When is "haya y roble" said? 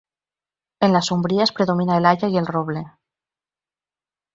2.07-2.91